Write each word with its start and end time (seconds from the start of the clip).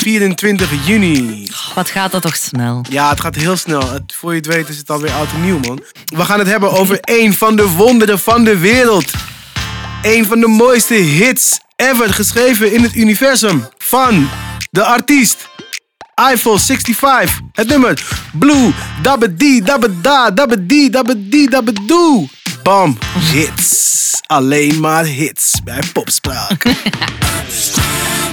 24 0.00 0.86
juni. 0.86 1.50
Wat 1.74 1.90
gaat 1.90 2.10
dat 2.10 2.22
toch 2.22 2.36
snel? 2.36 2.84
Ja, 2.88 3.08
het 3.10 3.20
gaat 3.20 3.34
heel 3.34 3.56
snel. 3.56 3.90
Het, 3.92 4.14
voor 4.16 4.30
je 4.30 4.36
het 4.36 4.46
weet 4.46 4.68
is 4.68 4.76
het 4.76 4.90
alweer 4.90 5.12
oud 5.12 5.28
en 5.34 5.42
nieuw, 5.44 5.58
man. 5.58 5.82
We 6.04 6.24
gaan 6.24 6.38
het 6.38 6.48
hebben 6.48 6.72
over 6.72 6.98
een 7.00 7.34
van 7.34 7.56
de 7.56 7.68
wonderen 7.68 8.18
van 8.18 8.44
de 8.44 8.58
wereld. 8.58 9.10
Een 10.02 10.26
van 10.26 10.40
de 10.40 10.46
mooiste 10.46 10.94
hits 10.94 11.60
ever 11.76 12.14
geschreven 12.14 12.72
in 12.72 12.82
het 12.82 12.94
universum. 12.94 13.68
Van 13.78 14.28
de 14.70 14.84
artiest 14.84 15.48
Eiffel 16.14 16.58
65. 16.58 17.40
Het 17.52 17.68
nummer 17.68 18.02
Blue, 18.32 18.72
dabba-dee, 19.02 19.62
dabba-da, 19.62 20.30
dabba-dee, 20.30 20.90
dabba-dee, 20.90 21.50
dabba-doe. 21.50 22.28
Bam, 22.62 22.98
hits. 23.32 24.20
Alleen 24.26 24.80
maar 24.80 25.04
hits 25.04 25.60
bij 25.64 25.82
Popspraak. 25.92 26.62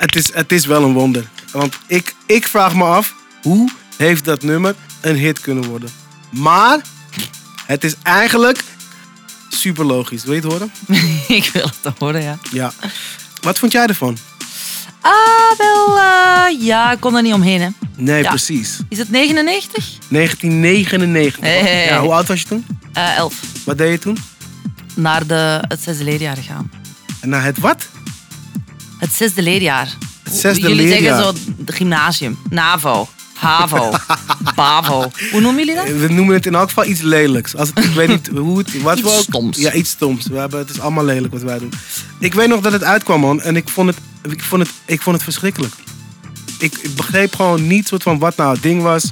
het, 0.00 0.16
is, 0.16 0.34
het 0.34 0.52
is 0.52 0.66
wel 0.66 0.82
een 0.84 0.92
wonder. 0.92 1.28
Want 1.52 1.78
ik, 1.86 2.14
ik 2.26 2.48
vraag 2.48 2.74
me 2.74 2.84
af, 2.84 3.14
hoe 3.42 3.70
heeft 3.96 4.24
dat 4.24 4.42
nummer 4.42 4.74
een 5.00 5.16
hit 5.16 5.40
kunnen 5.40 5.64
worden? 5.64 5.90
Maar 6.30 6.78
het 7.66 7.84
is 7.84 7.94
eigenlijk 8.02 8.62
super 9.48 9.84
logisch. 9.84 10.24
Wil 10.24 10.34
je 10.34 10.40
het 10.40 10.50
horen? 10.52 10.72
ik 11.38 11.50
wil 11.52 11.70
het 11.82 11.94
horen, 11.98 12.22
ja. 12.22 12.38
Ja. 12.52 12.72
Wat 13.40 13.58
vond 13.58 13.72
jij 13.72 13.86
ervan? 13.86 14.16
Ah, 15.00 15.12
wel, 15.58 15.98
eh, 15.98 16.60
ja, 16.66 16.92
ik 16.92 17.00
kon 17.00 17.16
er 17.16 17.22
niet 17.22 17.32
omheen, 17.32 17.60
hè. 17.60 17.68
Nee, 17.96 18.22
Ja. 18.22 18.28
precies. 18.28 18.78
Is 18.88 18.98
het 18.98 19.10
99? 19.10 19.84
1999. 20.08 21.40
Hey. 21.40 21.84
Ja, 21.84 22.00
hoe 22.00 22.12
oud 22.12 22.28
was 22.28 22.40
je 22.40 22.46
toen? 22.46 22.66
Eh 22.92 23.16
11. 23.16 23.34
Wat 23.64 23.78
deed 23.78 23.90
je 23.90 23.98
toen? 23.98 24.18
Naar 24.94 25.26
de, 25.26 25.64
het 25.68 25.80
zesde 25.82 26.04
leerjaar 26.04 26.36
gegaan. 26.36 26.70
En 27.20 27.28
naar 27.28 27.44
het 27.44 27.58
wat? 27.58 27.88
Het 29.00 29.12
zesde 29.12 29.42
leerjaar. 29.42 29.96
Het 30.22 30.34
zesde 30.36 30.60
jullie 30.60 30.76
leerjaar. 30.86 31.16
zeggen 31.22 31.36
zo 31.46 31.54
de 31.64 31.72
gymnasium, 31.72 32.38
NAVO, 32.50 33.08
HAVO, 33.34 33.90
BAVO. 34.56 35.10
Hoe 35.32 35.40
noemen 35.40 35.64
jullie 35.66 35.74
dat? 35.74 36.00
We 36.08 36.12
noemen 36.12 36.34
het 36.34 36.46
in 36.46 36.54
elk 36.54 36.68
geval 36.68 36.84
iets 36.84 37.00
lelijks. 37.00 37.56
Als 37.56 37.68
het, 37.74 37.84
ik 37.84 37.90
weet 37.90 38.08
niet 38.08 38.26
hoe 38.36 38.58
het... 38.58 38.82
Wat 38.82 38.98
Iets 38.98 39.08
we 39.08 39.14
ook- 39.16 39.22
stoms. 39.22 39.58
Ja, 39.58 39.72
iets 39.72 39.90
stoms. 39.90 40.26
We 40.26 40.36
hebben, 40.38 40.58
het 40.58 40.70
is 40.70 40.80
allemaal 40.80 41.04
lelijk 41.04 41.32
wat 41.32 41.42
wij 41.42 41.58
doen. 41.58 41.72
Ik 42.18 42.34
weet 42.34 42.48
nog 42.48 42.60
dat 42.60 42.72
het 42.72 42.84
uitkwam, 42.84 43.20
man. 43.20 43.40
En 43.42 43.56
ik 43.56 43.68
vond 43.68 43.88
het, 43.88 43.98
ik 44.32 44.42
vond 44.42 44.62
het, 44.62 44.70
ik 44.84 45.00
vond 45.02 45.14
het 45.16 45.24
verschrikkelijk. 45.24 45.74
Ik, 46.58 46.74
ik 46.78 46.94
begreep 46.94 47.34
gewoon 47.34 47.66
niet 47.66 47.88
soort 47.88 48.02
van 48.02 48.18
wat 48.18 48.36
nou 48.36 48.52
het 48.52 48.62
ding 48.62 48.82
was. 48.82 49.04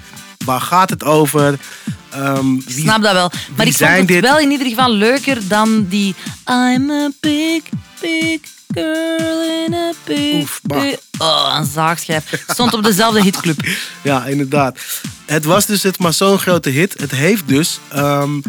Waar 0.45 0.61
gaat 0.61 0.91
het 0.91 1.05
over? 1.05 1.59
Ehm, 2.11 2.55
Ik 2.55 2.63
wie- 2.69 2.83
snap 2.83 3.03
dat 3.03 3.13
wel. 3.13 3.31
Maar 3.57 3.67
ik 3.67 3.77
vond 3.77 3.91
het 3.91 4.09
dit? 4.09 4.21
wel 4.21 4.39
in 4.39 4.51
ieder 4.51 4.67
geval 4.67 4.93
leuker 4.93 5.39
dan 5.49 5.87
die 5.89 6.15
I'm 6.51 6.91
a 6.91 7.09
big, 7.21 7.63
big 8.01 8.41
girl 8.75 9.43
in 9.67 9.75
a 9.75 9.93
big, 10.05 10.43
Oef, 10.43 10.61
bah. 10.63 10.93
Oh, 11.19 11.57
een 11.59 11.67
zaagschijf. 11.67 12.45
Stond 12.49 12.75
op 12.75 12.83
dezelfde 12.83 13.23
hitclub. 13.23 13.61
Ja, 14.03 14.25
inderdaad. 14.27 14.79
Het 15.27 15.45
was 15.45 15.67
dus 15.67 15.83
het 15.83 15.99
maar 15.99 16.13
zo'n 16.13 16.39
grote 16.39 16.71
hit. 16.71 17.01
Het 17.01 17.11
heeft 17.11 17.49
dus 17.49 17.79
ehm, 17.89 18.41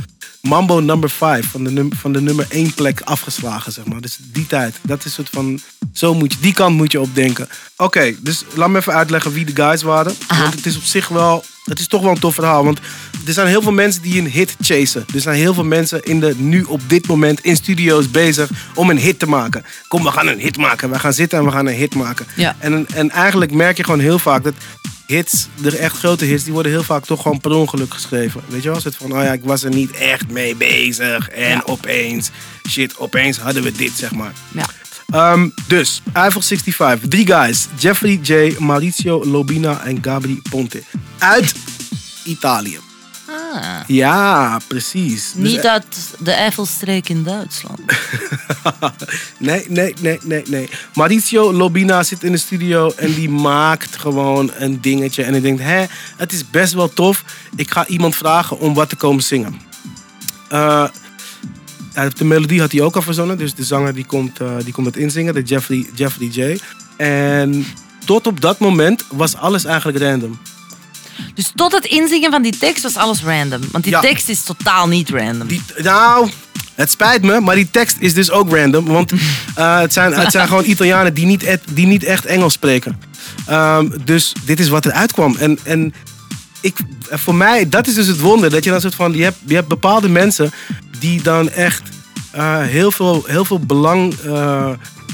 Mambo 0.41 0.79
number 0.79 1.09
5 1.09 1.45
van 1.51 1.63
de, 1.63 1.71
num 1.71 1.93
van 1.93 2.11
de 2.11 2.21
nummer 2.21 2.45
1 2.49 2.73
plek 2.73 3.01
afgeslagen, 3.01 3.71
zeg 3.71 3.85
maar. 3.85 4.01
Dus 4.01 4.17
die 4.21 4.47
tijd. 4.47 4.75
Dat 4.81 5.05
is 5.05 5.13
soort 5.13 5.29
van. 5.31 5.59
Zo 5.93 6.13
moet 6.13 6.33
je, 6.33 6.39
die 6.41 6.53
kant 6.53 6.75
moet 6.75 6.91
je 6.91 7.01
op 7.01 7.15
denken. 7.15 7.47
Oké, 7.77 8.15
dus 8.19 8.43
laat 8.53 8.69
me 8.69 8.77
even 8.77 8.93
uitleggen 8.93 9.31
wie 9.31 9.45
de 9.45 9.63
guys 9.63 9.81
waren. 9.81 10.15
Aha. 10.27 10.41
Want 10.41 10.55
het 10.55 10.65
is 10.65 10.77
op 10.77 10.83
zich 10.83 11.07
wel. 11.07 11.43
Het 11.63 11.79
is 11.79 11.87
toch 11.87 12.01
wel 12.01 12.11
een 12.11 12.19
tof 12.19 12.33
verhaal. 12.33 12.63
Want 12.63 12.79
er 13.25 13.33
zijn 13.33 13.47
heel 13.47 13.61
veel 13.61 13.71
mensen 13.71 14.01
die 14.01 14.19
een 14.19 14.29
hit 14.29 14.55
chasen. 14.61 15.05
Er 15.13 15.21
zijn 15.21 15.35
heel 15.35 15.53
veel 15.53 15.63
mensen 15.63 16.03
in 16.03 16.19
de, 16.19 16.35
nu 16.37 16.63
op 16.63 16.81
dit 16.87 17.07
moment 17.07 17.39
in 17.43 17.55
studio's 17.55 18.11
bezig 18.11 18.49
om 18.73 18.89
een 18.89 18.97
hit 18.97 19.19
te 19.19 19.27
maken. 19.27 19.65
Kom, 19.87 20.03
we 20.03 20.11
gaan 20.11 20.27
een 20.27 20.39
hit 20.39 20.57
maken. 20.57 20.89
We 20.89 20.99
gaan 20.99 21.13
zitten 21.13 21.39
en 21.39 21.45
we 21.45 21.51
gaan 21.51 21.65
een 21.65 21.75
hit 21.75 21.95
maken. 21.95 22.25
Ja. 22.35 22.55
En, 22.59 22.87
en 22.93 23.09
eigenlijk 23.09 23.51
merk 23.51 23.77
je 23.77 23.83
gewoon 23.83 23.99
heel 23.99 24.19
vaak 24.19 24.43
dat 24.43 24.53
hits, 25.09 25.47
de 25.61 25.77
echt 25.77 25.97
grote 25.97 26.25
hits, 26.25 26.43
die 26.43 26.53
worden 26.53 26.71
heel 26.71 26.83
vaak 26.83 27.05
toch 27.05 27.21
gewoon 27.21 27.39
per 27.39 27.51
ongeluk 27.51 27.93
geschreven. 27.93 28.41
Weet 28.47 28.63
je 28.63 28.69
wel? 28.69 28.79
Het 28.83 28.95
van, 28.95 29.11
oh 29.11 29.23
ja, 29.23 29.31
ik 29.33 29.43
was 29.43 29.63
er 29.63 29.69
niet 29.69 29.91
echt 29.91 30.27
mee 30.29 30.55
bezig. 30.55 31.29
En 31.29 31.49
Ja. 31.49 31.61
opeens, 31.65 32.29
shit, 32.69 32.97
opeens 32.97 33.37
hadden 33.37 33.63
we 33.63 33.71
dit, 33.71 33.91
zeg 33.95 34.11
maar. 34.11 34.31
Ja. 34.51 34.65
Ehm, 35.09 35.49
dus, 35.67 36.01
Eiffel 36.13 36.41
65. 36.41 37.09
Drie 37.09 37.25
guys. 37.27 37.67
Jeffrey 37.79 38.19
J, 38.21 38.55
Maurizio 38.59 39.25
Lobina 39.25 39.81
en 39.83 39.97
Gabri 40.01 40.41
Ponte. 40.49 40.83
Uit 41.17 41.53
Italië. 42.23 42.79
Ah. 43.29 43.79
Ja, 43.87 44.59
precies. 44.67 45.31
Dus, 45.35 45.51
Niet 45.51 45.67
uit 45.67 45.85
de 46.19 46.31
Eifelstreek 46.31 47.09
in 47.09 47.23
Duitsland. 47.23 47.79
nee, 49.37 49.65
nee, 49.67 49.93
nee, 50.01 50.19
nee, 50.23 50.43
nee. 50.47 50.69
Maurizio 50.93 51.53
Lobina 51.53 52.03
zit 52.03 52.23
in 52.23 52.31
de 52.31 52.37
studio 52.37 52.91
en 52.95 53.13
die 53.13 53.29
maakt 53.29 53.95
gewoon 53.95 54.51
een 54.57 54.81
dingetje. 54.81 55.23
En 55.23 55.31
hij 55.31 55.41
denkt, 55.41 55.61
hè, 55.61 55.85
het 56.17 56.31
is 56.31 56.49
best 56.49 56.73
wel 56.73 56.93
tof. 56.93 57.23
Ik 57.55 57.71
ga 57.71 57.87
iemand 57.87 58.15
vragen 58.15 58.59
om 58.59 58.73
wat 58.73 58.89
te 58.89 58.95
komen 58.95 59.23
zingen. 59.23 59.61
Eh, 60.49 60.85
de 62.17 62.25
melodie 62.25 62.59
had 62.59 62.71
hij 62.71 62.81
ook 62.81 62.95
al 62.95 63.01
verzonnen. 63.01 63.37
Dus 63.37 63.53
de 63.53 63.63
zanger 63.63 63.93
die 63.93 64.05
komt, 64.05 64.39
eh, 64.39 64.55
die 64.63 64.73
komt 64.73 64.87
het 64.87 64.97
inzingen, 64.97 65.33
de 65.33 65.41
Jeffrey, 65.41 65.89
Jeffrey 65.93 66.27
J. 66.27 66.59
En 66.97 67.65
tot 68.05 68.27
op 68.27 68.41
dat 68.41 68.59
moment 68.59 69.05
was 69.09 69.35
alles 69.35 69.65
eigenlijk 69.65 69.97
random. 69.97 70.39
Dus 71.33 71.51
tot 71.55 71.71
het 71.71 71.85
inzingen 71.85 72.31
van 72.31 72.41
die 72.41 72.57
tekst 72.57 72.83
was 72.83 72.95
alles 72.95 73.23
random. 73.23 73.61
Want 73.71 73.83
die 73.83 73.93
Ja. 73.93 73.99
tekst 73.99 74.29
is 74.29 74.43
totaal 74.43 74.87
niet 74.87 75.09
random. 75.09 75.47
Die, 75.47 75.61
nou, 75.77 76.29
het 76.75 76.91
spijt 76.91 77.21
me, 77.23 77.39
maar 77.39 77.55
die 77.55 77.71
tekst 77.71 77.95
is 77.99 78.13
dus 78.13 78.31
ook 78.31 78.55
random. 78.55 78.85
Want 78.85 79.11
eh, 79.55 79.79
het, 79.79 79.93
zijn, 79.93 80.13
het 80.13 80.31
zijn 80.31 80.47
gewoon 80.47 80.65
Italianen 80.65 81.13
die 81.13 81.25
niet, 81.25 81.43
echt- 81.43 81.63
die 81.75 81.87
niet 81.87 82.03
echt 82.03 82.25
Engels 82.25 82.53
spreken. 82.53 82.99
Ehm, 83.45 83.87
dus 84.03 84.33
dit 84.45 84.59
is 84.59 84.67
wat 84.69 84.85
eruit 84.85 85.11
kwam. 85.13 85.35
En, 85.39 85.59
en 85.63 85.93
ik, 86.61 86.77
voor 87.09 87.35
mij, 87.35 87.69
dat 87.69 87.87
is 87.87 87.93
dus 87.93 88.07
het 88.07 88.19
wonder. 88.19 88.49
Dat 88.49 88.63
je 88.63 88.69
dan 88.69 88.81
soort 88.81 88.95
van, 88.95 89.13
je 89.13 89.23
hebt, 89.23 89.37
je 89.45 89.55
hebt 89.55 89.67
bepaalde 89.67 90.09
mensen 90.09 90.51
die 90.99 91.21
dan 91.21 91.49
echt 91.49 91.81
eh, 92.31 92.57
heel, 92.61 92.91
veel, 92.91 93.23
heel 93.27 93.45
veel 93.45 93.59
belang, 93.59 94.13
eh, 94.25 94.69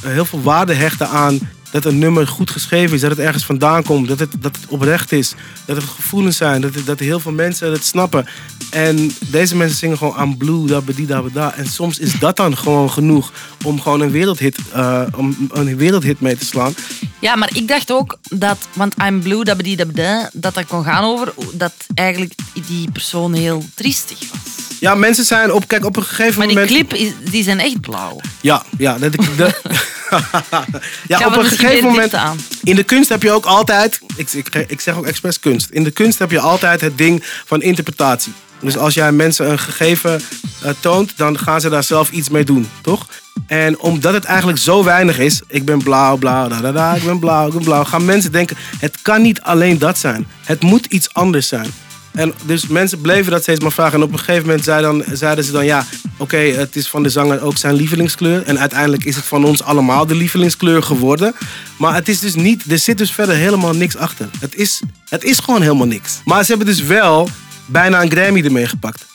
heel 0.06 0.26
veel 0.26 0.42
waarde 0.42 0.74
hechten 0.74 1.10
aan 1.10 1.40
dat 1.76 1.86
een 1.86 2.00
nummer 2.00 2.28
goed 2.28 2.50
geschreven 2.50 2.96
is, 2.96 3.02
dat 3.02 3.10
het 3.10 3.20
ergens 3.20 3.46
vandaan 3.46 3.84
komt, 3.84 4.08
dat 4.08 4.20
het, 4.20 4.32
dat 4.40 4.56
het 4.56 4.66
oprecht 4.68 5.12
is, 5.12 5.34
dat 5.66 5.76
het 5.76 5.86
gevoelens 5.86 6.38
zijn, 6.38 6.62
dat, 6.62 6.76
het- 6.76 6.86
dat 6.86 7.00
heel 7.00 7.20
veel 7.20 7.32
mensen 7.32 7.72
het 7.72 7.86
snappen. 7.86 8.26
En 8.70 9.12
deze 9.20 9.56
mensen 9.56 9.78
zingen 9.78 9.98
gewoon 9.98 10.16
aan 10.16 10.38
blue, 10.38 10.66
da 10.68 10.82
di 10.96 11.06
da 11.06 11.24
da. 11.34 11.54
En 11.54 11.68
soms 11.68 12.00
is 12.00 12.20
dat 12.20 12.36
dan 12.38 12.58
gewoon 12.58 12.92
genoeg 12.92 13.32
om 13.64 13.82
gewoon 13.82 14.02
een 14.02 14.12
wereldhit, 14.12 14.58
eh, 14.74 15.02
om 15.16 15.50
een 15.52 15.78
wereldhit 15.78 16.20
mee 16.22 16.38
te 16.38 16.46
slaan. 16.46 16.76
Ja, 17.20 17.36
maar 17.36 17.50
ik 17.54 17.68
dacht 17.68 17.92
ook 17.92 18.18
dat, 18.30 18.58
want 18.74 18.94
I'm 19.08 19.22
Blue, 19.22 19.44
dabadi, 19.44 19.76
dabada, 19.76 20.30
dat 20.34 20.54
dat 20.54 20.66
kon 20.66 20.84
gaan 20.84 21.04
over 21.04 21.34
dat 21.54 21.74
eigenlijk 21.94 22.34
die 22.68 22.92
persoon 22.92 23.34
heel 23.34 23.66
triestig 23.74 24.18
was. 24.20 24.40
Ja, 24.80 24.96
mensen 24.96 25.26
zijn 25.26 25.54
op, 25.54 25.68
kijk, 25.68 25.86
op 25.86 25.96
een 25.96 26.04
gegeven 26.04 26.38
Maar 26.38 26.48
die 26.48 26.56
moment. 26.58 26.74
clip, 26.74 26.94
is, 26.94 27.32
die 27.32 27.44
zijn 27.44 27.60
echt 27.60 27.82
blauw. 27.82 28.20
Ja, 28.42 28.64
ja, 28.78 28.98
dat, 28.98 29.16
dat, 29.38 29.62
ja 31.08 31.28
op 31.28 31.38
een 31.38 31.46
gegeven 31.46 31.90
moment. 31.90 32.14
aan. 32.14 32.38
In 32.64 32.76
de 32.76 32.84
kunst 32.84 33.10
heb 33.10 33.24
je 33.24 33.32
ook 33.32 33.46
altijd, 33.46 34.00
ik, 34.16 34.32
ik, 34.32 34.56
ik 34.68 34.82
zeg 34.82 34.96
ook 34.96 35.06
expres 35.06 35.40
kunst. 35.40 35.70
In 35.70 35.84
de 35.84 35.92
kunst 35.92 36.20
heb 36.20 36.32
je 36.32 36.40
altijd 36.40 36.82
het 36.82 36.98
ding 36.98 37.24
van 37.46 37.62
interpretatie. 37.62 38.34
Dus 38.60 38.78
als 38.78 38.94
jij 38.94 39.12
mensen 39.12 39.52
een 39.52 39.60
gegeven 39.60 40.22
eh, 40.62 40.72
toont, 40.80 41.18
dan 41.18 41.40
gaan 41.40 41.62
ze 41.62 41.70
daar 41.70 41.84
zelf 41.84 42.12
iets 42.12 42.30
mee 42.30 42.44
doen, 42.44 42.70
toch? 42.82 43.08
En 43.48 43.80
omdat 43.80 44.14
het 44.14 44.24
eigenlijk 44.24 44.58
zo 44.58 44.84
weinig 44.84 45.20
is, 45.20 45.42
ik 45.48 45.66
ben 45.66 45.84
blauw, 45.84 46.18
blauw, 46.18 46.48
da, 46.48 46.62
da, 46.62 46.72
da, 46.72 46.94
ik 46.94 47.04
ben 47.04 47.20
blauw, 47.20 47.48
ik 47.48 47.54
ben 47.54 47.64
blauw, 47.64 47.84
gaan 47.84 48.06
mensen 48.06 48.32
denken, 48.32 48.58
het 48.80 49.02
kan 49.02 49.22
niet 49.22 49.42
alleen 49.42 49.80
dat 49.80 49.98
zijn. 49.98 50.28
Het 50.44 50.62
moet 50.62 50.86
iets 50.86 51.14
anders 51.14 51.48
zijn. 51.48 51.74
En 52.16 52.34
dus 52.46 52.68
mensen 52.68 53.02
bleven 53.02 53.32
dat 53.32 53.42
steeds 53.42 53.60
maar 53.60 53.72
vragen. 53.72 53.94
En 53.94 54.04
op 54.04 54.12
een 54.12 54.20
gegeven 54.20 54.46
moment 54.46 54.64
zei 54.64 54.82
dan, 54.82 55.04
zeiden 55.12 55.44
ze 55.44 55.52
dan, 55.52 55.66
ja, 55.66 55.86
oké, 56.18 56.38
het 56.38 56.76
is 56.76 56.88
van 56.88 57.04
de 57.04 57.10
zanger 57.10 57.42
ook 57.42 57.58
zijn 57.58 57.74
lievelingskleur. 57.74 58.44
En 58.44 58.60
uiteindelijk 58.60 59.04
is 59.06 59.16
het 59.16 59.26
van 59.26 59.46
ons 59.46 59.64
allemaal 59.64 60.06
de 60.06 60.16
lievelingskleur 60.16 60.84
geworden. 60.84 61.36
Maar 61.78 61.94
het 61.94 62.10
is 62.10 62.20
dus 62.20 62.36
niet, 62.36 62.72
er 62.72 62.80
zit 62.80 62.98
dus 62.98 63.12
verder 63.12 63.36
helemaal 63.36 63.74
niks 63.74 63.98
achter. 63.98 64.30
Het 64.40 64.56
is, 64.56 64.82
het 65.10 65.24
is 65.24 65.40
gewoon 65.40 65.62
helemaal 65.62 65.88
niks. 65.88 66.22
Maar 66.26 66.44
ze 66.44 66.50
hebben 66.50 66.68
dus 66.68 66.82
wel 66.82 67.30
bijna 67.66 68.02
een 68.02 68.12
Grammy 68.12 68.42
ermee 68.44 68.68
gepakt. 68.68 69.06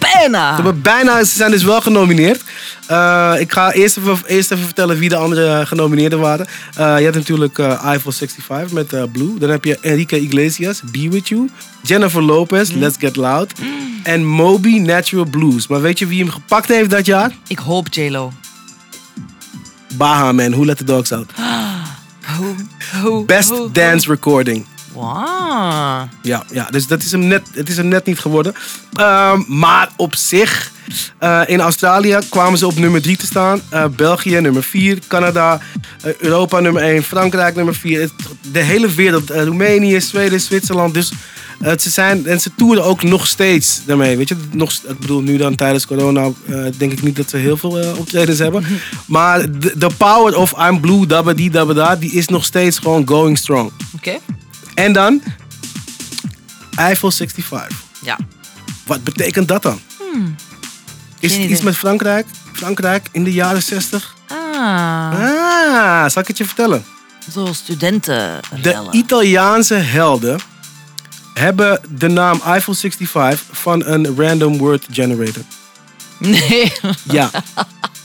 Bijna! 0.00 0.48
Ze, 0.56 0.62
hebben 0.62 0.82
bijna, 0.82 1.24
ze 1.24 1.36
zijn 1.36 1.50
dus 1.50 1.62
wel 1.62 1.80
genomineerd. 1.80 2.42
Eh, 2.86 3.34
ik 3.38 3.52
ga 3.52 3.72
eerst 3.72 3.96
even, 3.96 4.18
eerst 4.26 4.50
even 4.50 4.64
vertellen 4.64 4.98
wie 4.98 5.08
de 5.08 5.16
andere 5.16 5.66
genomineerden 5.66 6.18
waren. 6.18 6.46
Eh, 6.74 6.98
je 6.98 7.04
hebt 7.04 7.16
natuurlijk 7.16 7.58
eh, 7.58 7.84
Eiffel 7.84 8.12
65 8.12 8.72
met 8.72 8.92
eh, 8.92 9.02
Blue. 9.12 9.38
Dan 9.38 9.50
heb 9.50 9.64
je 9.64 9.78
Enrique 9.80 10.20
Iglesias, 10.20 10.82
Be 10.92 11.08
With 11.10 11.28
You. 11.28 11.48
Jennifer 11.82 12.22
Lopez, 12.22 12.70
Let's 12.70 12.96
Get 12.98 13.16
Loud. 13.16 13.52
En 14.02 14.26
Moby, 14.26 14.78
Natural 14.78 15.24
Blues. 15.24 15.66
Maar 15.66 15.80
weet 15.80 15.98
je 15.98 16.06
wie 16.06 16.18
hem 16.18 16.30
gepakt 16.30 16.68
heeft 16.68 16.90
dat 16.90 17.06
jaar? 17.06 17.32
Ik 17.46 17.58
hoop 17.58 17.86
J-Lo. 17.90 18.32
Baha 19.96 20.32
Man, 20.32 20.50
Who 20.50 20.64
Let 20.64 20.76
The 20.76 20.84
Dogs 20.84 21.12
Out. 21.12 21.30
Best 23.26 23.52
Dance 23.72 24.08
Recording. 24.08 24.66
Wow. 25.00 26.08
Ja, 26.22 26.44
ja 26.52 26.68
dus 26.70 26.86
dat 26.86 27.02
is 27.02 27.12
hem 27.12 27.26
net, 27.26 27.42
het 27.54 27.68
is 27.68 27.76
hem 27.76 27.88
net 27.88 28.06
niet 28.06 28.18
geworden. 28.18 28.54
Ehm, 28.92 29.40
maar 29.46 29.88
op 29.96 30.14
zich, 30.14 30.70
eh, 31.18 31.40
in 31.46 31.60
Australië 31.60 32.18
kwamen 32.28 32.58
ze 32.58 32.66
op 32.66 32.78
nummer 32.78 33.02
3 33.02 33.16
te 33.16 33.26
staan. 33.26 33.60
Eh, 33.68 33.84
België 33.96 34.40
nummer 34.40 34.62
4, 34.62 34.98
Canada, 35.08 35.60
eh, 36.02 36.12
Europa 36.18 36.60
nummer 36.60 36.82
1, 36.82 37.02
Frankrijk 37.02 37.54
nummer 37.56 37.74
4. 37.74 38.00
Het- 38.00 38.12
de 38.52 38.58
hele 38.58 38.88
wereld, 38.88 39.30
Roemenië, 39.30 40.00
Zweden, 40.00 40.40
Zwitserland. 40.40 40.94
Dus 40.94 41.12
ze 41.78 41.90
zijn, 41.90 42.26
en 42.26 42.40
ze 42.40 42.50
toeren 42.56 42.84
ook 42.84 43.02
nog 43.02 43.26
steeds 43.26 43.80
daarmee. 43.86 44.16
Weet 44.16 44.28
je, 44.28 44.36
nog, 44.52 44.72
ik 44.72 44.98
bedoel, 44.98 45.20
nu 45.20 45.36
dan 45.36 45.54
tijdens 45.54 45.86
corona 45.86 46.28
denk 46.76 46.92
ik 46.92 47.02
niet 47.02 47.16
dat 47.16 47.30
ze 47.30 47.36
heel 47.36 47.56
veel 47.56 47.94
optredens 47.98 48.38
hebben. 48.38 48.64
Maar 49.06 49.40
de 49.60 49.72
de 49.76 49.90
power 49.96 50.36
of 50.36 50.54
I'm 50.68 50.80
Blue, 50.80 51.06
dabba 51.06 51.32
die, 51.32 51.50
dabba 51.50 51.72
da, 51.72 51.96
die 51.96 52.12
is 52.12 52.28
nog 52.28 52.44
steeds 52.44 52.78
gewoon 52.78 53.08
going 53.08 53.38
strong. 53.38 53.70
Oké. 53.96 54.18
En 54.80 54.92
dan 54.92 55.22
Eiffel 56.76 57.10
65. 57.10 57.78
Ja. 58.02 58.18
Wat 58.86 59.04
betekent 59.04 59.48
dat 59.48 59.62
dan? 59.62 59.80
Is 60.00 60.10
Hmm. 60.12 60.36
Geen 61.20 61.40
het 61.42 61.50
iets 61.50 61.60
met 61.60 61.76
Frankrijk? 61.76 62.26
Frankrijk 62.52 63.06
in 63.12 63.24
de 63.24 63.32
jaren 63.32 63.62
60? 63.62 64.14
Ah, 64.28 64.38
Ah, 65.12 66.08
zal 66.10 66.22
ik 66.22 66.28
het 66.28 66.38
je 66.38 66.44
vertellen? 66.44 66.84
zo 67.32 67.52
studenten. 67.52 68.40
De 68.62 68.88
Italiaanse 68.90 69.74
helden 69.74 70.38
hebben 71.34 71.80
de 71.88 72.08
naam 72.08 72.40
Eiffel 72.44 72.74
65 72.74 73.46
van 73.58 73.84
een 73.86 74.16
random 74.16 74.58
word 74.58 74.86
generator. 74.90 75.42
Nee. 76.18 76.72
Ja. 77.02 77.30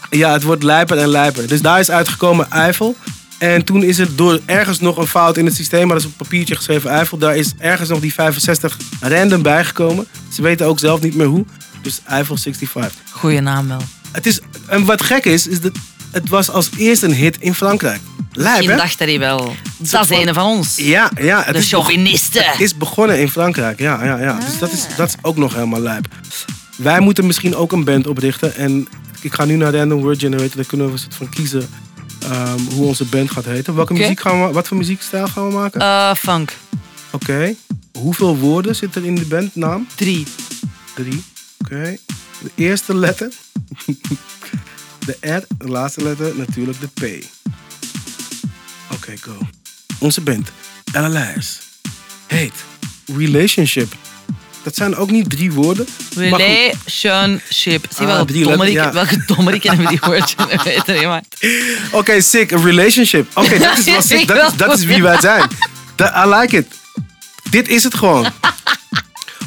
ja, 0.10 0.31
het 0.31 0.44
wordt 0.44 0.63
lijper 0.63 0.98
en 0.98 1.07
lijper. 1.07 1.48
Dus 1.48 1.62
daar 1.62 1.80
is 1.80 1.92
uitgekomen 1.92 2.51
Eiffel. 2.51 2.95
En 3.38 3.64
toen 3.64 3.84
is 3.84 3.98
er 4.00 4.16
door 4.16 4.40
ergens 4.46 4.80
nog 4.80 4.98
een 4.98 5.08
fout 5.08 5.38
in 5.38 5.46
het 5.46 5.56
systeem, 5.56 5.88
maar 5.88 5.96
dat 5.96 6.06
is 6.06 6.12
op 6.12 6.18
papiertje 6.18 6.56
geschreven 6.56 6.90
Eiffel. 6.90 7.18
Daar 7.18 7.36
is 7.38 7.54
ergens 7.58 7.90
nog 7.90 8.00
die 8.00 8.14
65 8.14 8.78
random 9.02 9.42
bijgekomen. 9.42 10.08
Ze 10.34 10.42
weten 10.42 10.66
ook 10.66 10.80
zelf 10.80 11.02
niet 11.02 11.16
meer 11.16 11.26
hoe. 11.28 11.46
Dus 11.82 12.02
Eiffel 12.06 12.38
65. 12.38 13.02
Goeie 13.12 13.42
naam 13.42 13.68
wel. 13.68 13.82
Het 14.12 14.26
is, 14.26 14.40
en 14.68 14.86
wat 14.86 15.02
gek 15.02 15.26
is, 15.26 15.48
is 15.48 15.62
dat 15.62 15.72
het 16.12 16.30
was 16.30 16.50
als 16.50 16.70
eerste 16.78 17.06
een 17.06 17.14
hit 17.14 17.38
in 17.40 17.54
Frankrijk. 17.54 18.02
Lijp, 18.32 18.50
Misschien 18.50 18.70
hè? 18.70 18.78
dacht 18.78 19.00
hij 19.00 19.20
wel. 19.20 19.56
Dat 19.78 20.10
is 20.12 20.18
een 20.18 20.34
van 20.34 20.46
ons. 20.46 20.76
Ja, 20.76 21.12
ja. 21.22 21.44
Het 21.44 21.54
De 21.54 21.60
is, 21.60 21.70
chauvinisten. 21.70 22.44
het 22.46 22.60
is 22.62 22.78
begonnen 22.78 23.20
in 23.20 23.30
Frankrijk. 23.30 23.80
Ja, 23.80 24.04
ja, 24.04 24.20
ja. 24.20 24.40
Dus 24.40 24.60
dat 24.60 24.72
is, 24.72 24.86
dat 24.98 25.08
is 25.08 25.16
ook 25.22 25.38
nog 25.38 25.54
helemaal 25.54 25.80
lijp. 25.82 26.08
Wij 26.76 27.00
moeten 27.00 27.26
misschien 27.26 27.56
ook 27.56 27.72
een 27.72 27.84
band 27.84 28.08
oprichten. 28.08 28.56
En 28.56 28.88
ik 29.22 29.34
ga 29.34 29.46
nu 29.46 29.56
naar 29.56 29.74
Random 29.74 30.02
Word 30.02 30.20
Generator. 30.20 30.56
Dan 30.56 30.66
kunnen 30.66 30.88
we 30.88 30.94
een 30.94 31.00
soort 31.00 31.16
van 31.16 31.30
kiezen 31.30 31.70
ehm, 32.30 32.60
hoe 32.74 32.86
onze 32.86 33.06
band 33.06 33.31
gaat 33.31 33.45
heten. 33.45 33.75
Welke 33.75 33.94
muziek 33.94 34.19
gaan 34.19 34.48
we, 34.48 34.54
wat 34.54 34.68
voor 34.68 34.77
muziekstijl 34.77 35.27
gaan 35.27 35.48
we 35.48 35.54
maken? 35.54 35.81
Eh, 35.81 36.13
funk. 36.13 36.54
Oké. 37.12 37.56
Hoeveel 38.00 38.38
woorden 38.38 38.75
zitten 38.75 39.01
er 39.01 39.07
in 39.07 39.16
de 39.16 39.25
bandnaam? 39.25 39.88
Drie. 39.95 40.25
Drie. 40.95 41.24
Oké. 41.57 41.98
De 42.42 42.51
eerste 42.56 42.95
letter. 42.95 43.31
de 45.06 45.18
R. 45.22 45.44
De 45.57 45.68
laatste 45.68 46.04
letter 46.04 46.36
natuurlijk 46.36 46.77
de 46.80 46.88
P. 46.88 47.25
Oké, 48.94 49.18
go. 49.18 49.38
Onze 50.00 50.22
band, 50.22 50.51
LLS, 50.94 51.60
heet 52.27 52.54
Relationship. 53.18 53.94
Dat 54.65 54.75
zijn 54.75 54.95
ook 54.95 55.12
niet 55.12 55.29
drie 55.29 55.51
woorden. 55.51 55.88
Relationship. 56.15 57.85
Zie 57.89 58.06
Ah, 58.06 58.13
wel, 58.13 58.25
drie 58.25 58.44
dommerik, 58.44 58.73
ja. 58.73 58.91
welke 58.91 59.23
dommerik 59.25 59.63
hebben 59.63 59.85
we 59.85 59.89
die 59.89 60.00
woordjes 60.01 60.35
weten. 60.63 61.23
Oké, 61.91 62.21
sick. 62.21 62.53
A 62.53 62.57
relationship. 62.63 63.27
Oké, 63.33 63.57
dat 63.57 63.77
is 63.77 64.07
sick. 64.07 64.27
Dat 64.27 64.51
is, 64.51 64.57
dat 64.57 64.77
is 64.77 64.85
wie 64.85 65.01
wij 65.01 65.19
zijn. 65.19 65.50
I 66.01 66.29
like 66.29 66.57
it. 66.57 66.67
Dit 67.50 67.67
is 67.67 67.83
het 67.83 67.95
gewoon. 67.95 68.27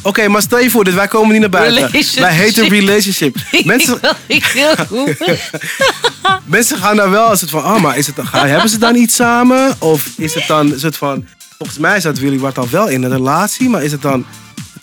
Oké, 0.02 0.28
maar 0.28 0.42
stel 0.42 0.58
je 0.58 0.70
voor 0.70 0.84
dat 0.84 0.94
wij 0.94 1.08
komen 1.08 1.30
niet 1.30 1.40
naar 1.40 1.50
buiten. 1.50 1.90
Wij 2.20 2.32
heten 2.34 2.68
relationship. 2.68 3.36
Mensen, 3.64 4.00
Ik 4.26 4.44
heel 4.44 4.74
goed. 4.88 5.16
mensen 6.44 6.78
gaan 6.78 6.96
daar 6.96 7.10
wel 7.10 7.26
als 7.26 7.40
het 7.40 7.50
van, 7.50 7.64
oh, 7.64 7.80
maar 7.80 7.96
is 7.96 8.06
het, 8.06 8.16
hebben 8.30 8.68
ze 8.68 8.78
dan 8.78 8.94
iets 8.94 9.14
samen? 9.14 9.76
Of 9.78 10.08
is 10.16 10.34
het 10.34 10.46
dan 10.46 10.72
een 10.72 10.80
soort 10.80 10.96
van, 10.96 11.26
volgens 11.56 11.78
mij 11.78 12.00
zat 12.00 12.18
Willy 12.18 12.38
Wart 12.38 12.58
al 12.58 12.68
wel 12.70 12.88
in 12.88 13.02
een 13.02 13.10
relatie, 13.12 13.68
maar 13.68 13.82
is 13.82 13.92
het 13.92 14.02
dan, 14.02 14.26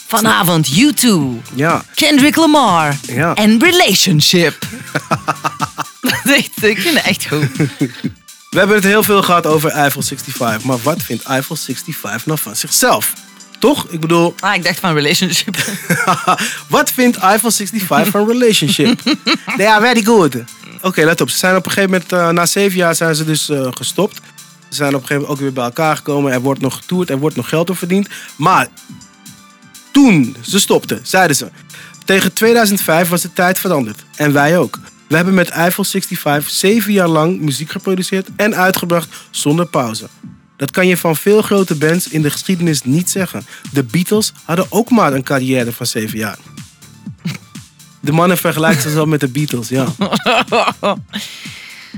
Vanavond 0.08 0.70
U2, 0.70 1.08
ja, 1.54 1.84
Kendrick 1.96 2.36
Lamar 2.36 2.96
Ja. 3.02 3.34
en 3.34 3.60
Relationship. 3.60 4.56
Ik 6.62 6.80
vind 6.80 6.96
het 6.96 7.06
echt 7.06 7.28
goed. 7.28 7.48
we 8.50 8.58
hebben 8.58 8.76
het 8.76 8.86
heel 8.86 9.04
veel 9.04 9.24
gehad 9.24 9.46
over 9.46 9.70
Eiffel 9.70 10.02
65, 10.02 10.64
maar 10.64 10.78
wat 10.84 11.02
vindt 11.04 11.24
Eiffel 11.24 11.56
65 11.56 12.26
nou 12.26 12.40
van 12.40 12.56
zichzelf? 12.56 13.14
Toch? 13.60 13.88
Ik 13.90 14.00
bedoel, 14.00 14.36
Ah, 14.40 14.56
ik 14.56 14.64
dacht 14.64 14.80
van 14.80 14.94
Relationship. 14.94 15.58
Wat 16.68 16.92
vindt 16.92 17.18
Eiffel 17.18 17.52
65 17.52 18.10
van 18.12 18.28
relationship? 18.28 19.00
They 19.58 19.68
are 19.68 19.82
very 19.82 20.04
good. 20.04 20.36
Oké, 20.82 21.04
let 21.04 21.22
op. 21.22 21.30
Ze 21.30 21.38
zijn 21.38 21.56
op 21.56 21.66
een 21.66 21.72
gegeven 21.72 21.92
moment, 21.92 22.12
eh, 22.12 22.30
na 22.30 22.46
zeven 22.46 22.78
jaar 22.78 22.96
zijn 22.96 23.16
ze 23.16 23.26
dus 23.26 23.50
eh, 23.50 23.68
gestopt. 23.72 24.16
Ze 24.70 24.76
zijn 24.76 24.96
op 24.96 25.02
een 25.02 25.08
gegeven 25.08 25.16
moment 25.22 25.32
ook 25.32 25.40
weer 25.44 25.54
bij 25.54 25.64
elkaar 25.64 25.96
gekomen. 25.96 26.32
Er 26.32 26.42
wordt 26.42 26.62
nog 26.62 26.76
getoerd, 26.76 27.10
er 27.10 27.18
wordt 27.18 27.36
nog 27.36 27.50
geld 27.50 27.70
op 27.70 27.78
verdiend. 27.78 28.08
Maar 28.36 28.68
toen 29.96 30.36
ze 30.42 30.60
stopten, 30.60 31.00
zeiden 31.04 31.36
ze... 31.36 31.50
Tegen 32.06 32.34
2005 32.34 33.10
was 33.10 33.22
de 33.22 33.34
tijd 33.34 33.60
veranderd. 33.60 34.06
En 34.16 34.34
wij 34.34 34.58
ook. 34.58 34.80
We 35.08 35.16
hebben 35.16 35.34
met 35.34 35.50
Eiffel 35.50 35.84
65 35.84 36.50
zeven 36.50 36.94
jaar 36.94 37.08
lang 37.08 37.40
muziek 37.40 37.72
geproduceerd 37.72 38.28
en 38.36 38.56
uitgebracht 38.56 39.16
zonder 39.30 39.66
pauze. 39.66 40.08
Dat 40.58 40.72
kan 40.72 40.88
je 40.88 40.98
van 40.98 41.16
veel 41.16 41.42
grote 41.42 41.76
bands 41.76 42.08
in 42.08 42.22
de 42.22 42.30
geschiedenis 42.30 42.84
niet 42.84 43.10
zeggen. 43.10 43.46
De 43.72 43.84
Beatles 43.84 44.34
hadden 44.44 44.66
ook 44.70 44.90
maar 44.90 45.14
een 45.14 45.24
carrière 45.24 45.72
van 45.72 45.86
zeven 45.86 46.18
jaar. 46.18 46.38
De 48.00 48.12
mannen 48.12 48.38
vergelijken 48.38 48.82
zichzelf 48.82 49.08
met 49.08 49.20
de 49.20 49.28
Beatles, 49.28 49.70
ja. 49.70 49.88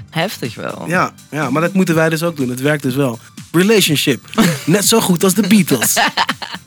Heftig 0.09 0.55
wel. 0.55 0.83
ja. 0.87 1.13
Ja, 1.31 1.49
maar 1.49 1.61
dat 1.61 1.73
moeten 1.73 1.95
wij 1.95 2.09
dus 2.09 2.23
ook 2.23 2.37
doen. 2.37 2.49
Het 2.49 2.61
werkt 2.61 2.83
dus 2.83 2.95
wel. 2.95 3.19
Relationship. 3.51 4.25
Net 4.65 4.85
zo 4.85 4.99
goed 4.99 5.23
als 5.23 5.33
de 5.33 5.47
Beatles. 5.47 5.93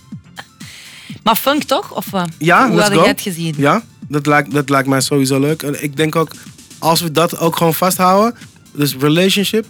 Maar 1.22 1.37
funk 1.37 1.62
toch? 1.62 1.90
Of 1.90 2.11
wat? 2.11 2.28
Ja, 2.38 2.69
Hoe 2.70 2.81
had 2.81 2.93
je 2.93 3.00
het 3.00 3.20
gezien? 3.20 3.55
Ja, 3.56 3.82
dat 4.08 4.26
lijkt, 4.26 4.52
dat 4.52 4.69
lijkt 4.69 4.88
mij 4.88 5.00
sowieso 5.00 5.40
leuk. 5.40 5.62
En 5.62 5.82
ik 5.82 5.96
denk 5.96 6.17
ook, 6.17 6.31
als 6.78 7.00
we 7.00 7.12
dat 7.12 7.38
ook 7.38 7.56
gewoon 7.56 7.75
vasthouden. 7.75 8.34
Dus 8.72 8.96
relationship. 8.96 9.67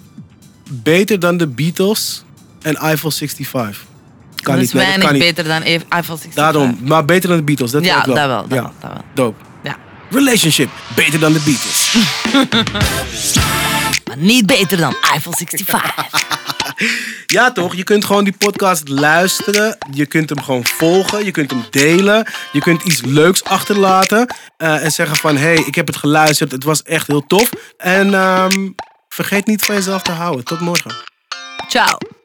Beter 0.71 1.19
dan 1.19 1.37
de 1.37 1.47
Beatles 1.47 2.25
en 2.63 2.77
Eiffel 2.77 3.11
65. 3.11 3.85
Kan 4.35 4.55
dat 4.55 4.55
niet, 4.55 4.65
is 4.65 4.73
nee, 4.73 4.83
dat 4.85 4.91
weinig 4.93 5.05
kan 5.09 5.13
niet. 5.13 5.23
beter 5.23 5.45
dan 5.45 5.63
Eiffel 5.63 6.17
65. 6.17 6.35
Daarom, 6.35 6.79
maar 6.83 7.05
beter 7.05 7.29
dan 7.29 7.39
de 7.39 7.45
Beatles. 7.45 7.71
Dat 7.71 7.85
Ja, 7.85 8.03
wel. 8.07 8.15
dat 8.15 8.27
wel. 8.27 8.49
Dat 8.49 8.59
ja. 8.59 8.73
dat 8.81 8.93
wel. 8.93 9.03
Dope. 9.15 9.45
Ja. 9.63 9.77
Relationship. 10.11 10.71
Beter 10.95 11.21
dan 11.21 11.33
de 11.33 11.41
Beatles. 11.45 11.95
Maar 14.09 14.19
niet 14.19 14.47
beter 14.47 14.79
dan 14.79 14.95
Eiffel 15.13 15.33
65. 15.33 16.40
Ja, 17.27 17.53
toch? 17.53 17.75
Je 17.75 17.85
kunt 17.85 18.05
gewoon 18.05 18.25
die 18.25 18.37
podcast 18.39 18.89
luisteren. 18.89 19.77
Je 19.93 20.07
kunt 20.07 20.29
hem 20.29 20.43
gewoon 20.43 20.67
volgen. 20.67 21.25
Je 21.25 21.31
kunt 21.31 21.51
hem 21.51 21.65
delen. 21.71 22.27
Je 22.53 22.61
kunt 22.61 22.83
iets 22.83 23.01
leuks 23.03 23.45
achterlaten. 23.45 24.35
eh, 24.57 24.85
en 24.85 24.91
zeggen 24.93 25.17
van, 25.17 25.37
hé, 25.37 25.43
hey, 25.55 25.63
ik 25.67 25.75
heb 25.75 25.87
het 25.87 25.97
geluisterd. 25.97 26.53
Het 26.53 26.65
was 26.65 26.83
echt 26.83 27.07
heel 27.07 27.27
tof. 27.27 27.51
En 27.77 28.15
ehm, 28.15 28.69
vergeet 29.09 29.47
niet 29.47 29.65
van 29.65 29.75
jezelf 29.75 30.03
te 30.03 30.13
houden. 30.13 30.45
Tot 30.45 30.61
morgen. 30.61 30.95
Ciao. 31.69 32.20